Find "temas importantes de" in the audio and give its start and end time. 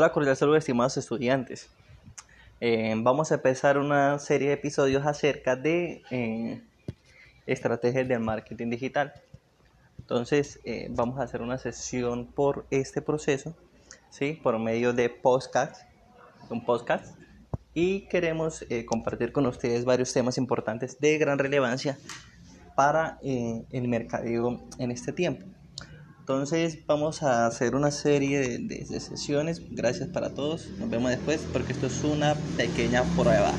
20.12-21.18